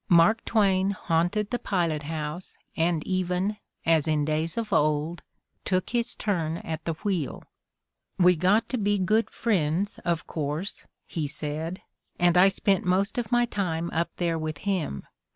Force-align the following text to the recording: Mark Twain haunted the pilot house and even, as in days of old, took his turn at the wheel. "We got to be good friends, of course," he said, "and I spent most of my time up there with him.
Mark 0.09 0.43
Twain 0.45 0.89
haunted 0.89 1.51
the 1.51 1.59
pilot 1.59 2.01
house 2.01 2.57
and 2.75 3.05
even, 3.05 3.57
as 3.85 4.07
in 4.07 4.25
days 4.25 4.57
of 4.57 4.73
old, 4.73 5.21
took 5.63 5.91
his 5.91 6.15
turn 6.15 6.57
at 6.57 6.83
the 6.85 6.93
wheel. 7.03 7.43
"We 8.17 8.35
got 8.35 8.67
to 8.69 8.79
be 8.79 8.97
good 8.97 9.29
friends, 9.29 9.99
of 10.03 10.25
course," 10.25 10.87
he 11.05 11.27
said, 11.27 11.83
"and 12.17 12.35
I 12.35 12.47
spent 12.47 12.83
most 12.83 13.19
of 13.19 13.31
my 13.31 13.45
time 13.45 13.91
up 13.91 14.09
there 14.15 14.39
with 14.39 14.57
him. 14.65 15.05